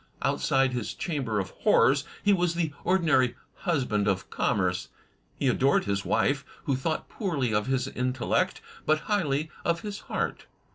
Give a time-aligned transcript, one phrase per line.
[0.23, 4.87] Outside his chamber of horrors he was the ordinary husband of commerce.
[5.35, 9.99] He adored his wife, who thought poorly of his intel lect, but highly of his
[10.09, 10.47] heart.